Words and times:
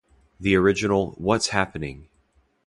The 0.39 0.55
original 0.55 1.11
What's 1.19 1.49
Happening!! 1.49 2.09